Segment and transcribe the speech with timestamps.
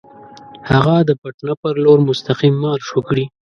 [0.69, 3.25] هغه د پټنه پر لور مستقیم مارش وکړي.